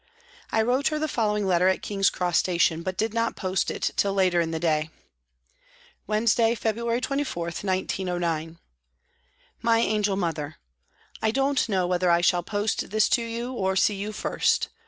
I 0.51 0.63
wrote 0.63 0.87
her 0.87 0.97
the 0.97 1.07
following 1.07 1.45
letter 1.45 1.67
at 1.67 1.83
King's 1.83 2.09
Cross 2.09 2.39
Station, 2.39 2.81
but 2.81 2.97
did 2.97 3.13
not 3.13 3.35
post 3.35 3.69
it 3.69 3.91
till 3.95 4.15
later 4.15 4.41
in 4.41 4.49
the 4.49 4.59
day:" 4.59 4.89
Wednesday, 6.07 6.55
February 6.55 6.99
24, 6.99 7.43
1909." 7.49 8.57
MY 9.61 9.77
ANGEL 9.79 10.15
MOTHER, 10.15 10.55
I 11.21 11.29
don't 11.29 11.69
know 11.69 11.85
whether 11.85 12.09
I 12.09 12.21
shall 12.21 12.41
post 12.41 12.89
this 12.89 13.07
to 13.09 13.21
you 13.21 13.53
or 13.53 13.75
see 13.75 13.93
you 13.93 14.11
first. 14.11 14.69